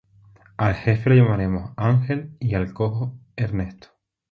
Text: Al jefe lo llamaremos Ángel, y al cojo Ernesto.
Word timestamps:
Al 0.57 0.73
jefe 0.73 1.11
lo 1.11 1.15
llamaremos 1.15 1.73
Ángel, 1.77 2.35
y 2.39 2.55
al 2.55 2.73
cojo 2.73 3.13
Ernesto. 3.35 3.89